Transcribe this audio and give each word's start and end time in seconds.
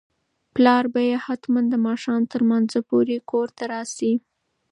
پلار 0.53 0.83
به 0.93 1.01
یې 1.09 1.15
حتماً 1.25 1.61
د 1.69 1.75
ماښام 1.85 2.21
تر 2.31 2.41
لمانځه 2.45 2.79
پورې 2.89 3.17
کور 3.29 3.47
ته 3.57 3.63
راشي. 3.73 4.13